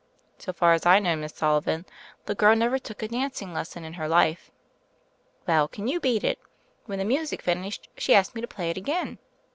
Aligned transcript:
*'So 0.39 0.51
far 0.53 0.73
as 0.73 0.83
I 0.83 0.97
know, 0.97 1.15
Miss 1.15 1.33
Sullivan, 1.35 1.85
the 2.25 2.33
girl 2.33 2.55
never 2.55 2.79
took 2.79 3.03
a 3.03 3.07
dancing 3.07 3.53
lesson 3.53 3.83
in 3.85 3.93
her 3.93 4.07
life/\ 4.07 4.49
"Well, 5.47 5.67
can 5.67 5.87
you 5.87 5.99
beat 5.99 6.23
it? 6.23 6.39
When 6.87 6.97
the 6.97 7.05
music 7.05 7.43
finished, 7.43 7.87
she 7.99 8.15
asked 8.15 8.33
me 8.33 8.41
to 8.41 8.47
play 8.47 8.71
it 8.71 8.77
again. 8.77 9.19